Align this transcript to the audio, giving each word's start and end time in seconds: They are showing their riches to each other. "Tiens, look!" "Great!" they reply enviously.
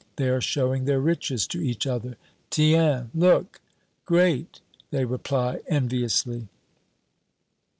They 0.15 0.29
are 0.29 0.41
showing 0.41 0.85
their 0.85 0.99
riches 0.99 1.45
to 1.45 1.61
each 1.61 1.85
other. 1.85 2.17
"Tiens, 2.49 3.11
look!" 3.13 3.61
"Great!" 4.03 4.59
they 4.89 5.05
reply 5.05 5.59
enviously. 5.67 6.47